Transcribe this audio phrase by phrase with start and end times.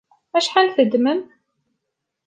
[0.37, 1.21] Acḥal teddmem?